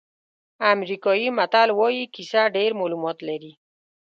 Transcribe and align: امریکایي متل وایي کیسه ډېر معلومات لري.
امریکایي 0.73 1.27
متل 1.37 1.69
وایي 1.79 2.03
کیسه 2.15 2.41
ډېر 2.55 2.71
معلومات 2.79 3.17
لري. 3.27 3.53